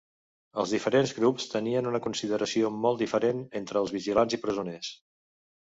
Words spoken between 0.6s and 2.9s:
Els diferents grups tenien una consideració